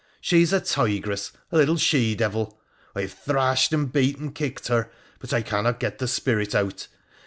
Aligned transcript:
She 0.19 0.41
is 0.41 0.51
a 0.51 0.59
tigress, 0.59 1.31
a 1.51 1.57
little 1.57 1.77
she 1.77 2.15
devil. 2.15 2.59
I 2.95 3.01
have 3.01 3.11
thrashed 3.13 3.71
and 3.71 3.93
beat 3.93 4.17
and 4.17 4.33
kicked 4.33 4.67
her, 4.67 4.89
but 5.19 5.31
I 5.31 5.43
cannot 5.43 5.79
get 5.79 5.99
the 5.99 6.07
spirit 6.07 6.55
out. 6.55 6.87